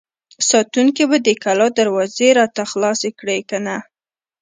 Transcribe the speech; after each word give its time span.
ساتونکي 0.49 1.03
به 1.09 1.17
د 1.27 1.29
کلا 1.43 1.67
دروازه 1.79 2.27
راته 2.39 2.61
خلاصه 2.71 3.09
کړي 3.19 3.39
که 3.49 3.57
نه! 3.65 3.77